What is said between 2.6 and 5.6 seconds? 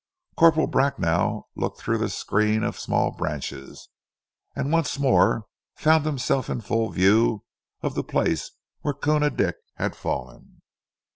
of small branches, and once more